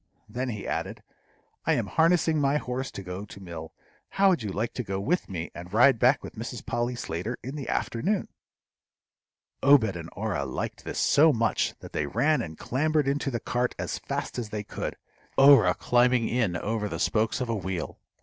Then 0.27 0.49
he 0.49 0.65
added, 0.67 1.03
"I 1.63 1.73
am 1.73 1.85
harnessing 1.85 2.41
my 2.41 2.57
horse 2.57 2.89
to 2.89 3.03
go 3.03 3.23
to 3.25 3.39
mill; 3.39 3.71
how 4.09 4.29
would 4.29 4.41
you 4.41 4.51
like 4.51 4.73
to 4.73 4.83
go 4.83 4.99
with 4.99 5.29
me, 5.29 5.51
and 5.53 5.71
ride 5.71 5.99
back 5.99 6.23
with 6.23 6.33
Mrs. 6.33 6.65
Polly 6.65 6.95
Slater 6.95 7.37
in 7.43 7.55
the 7.55 7.69
afternoon?" 7.69 8.27
Obed 9.61 9.95
and 9.95 10.09
Orah 10.13 10.45
liked 10.45 10.85
this 10.85 10.97
so 10.97 11.31
much 11.31 11.75
that 11.81 11.93
they 11.93 12.07
ran 12.07 12.41
and 12.41 12.57
clambered 12.57 13.07
into 13.07 13.29
the 13.29 13.39
cart 13.39 13.75
as 13.77 13.99
fast 13.99 14.39
as 14.39 14.49
they 14.49 14.63
could, 14.63 14.97
Orah 15.37 15.75
climbing 15.75 16.27
in 16.27 16.55
over 16.55 16.89
the 16.89 16.97
spokes 16.99 17.39
of 17.39 17.47
a 17.49 17.53
wheel. 17.55 17.99